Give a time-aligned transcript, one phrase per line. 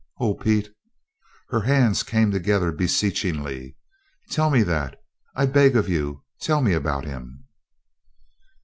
[0.19, 0.67] Oh, Pete!"
[1.49, 3.75] Her hands came together beseechingly,
[4.31, 4.95] "Tell me that
[5.35, 7.43] I beg of you tell me about him."